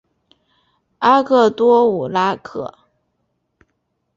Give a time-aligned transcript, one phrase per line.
[0.97, 2.73] 阿克多武拉克。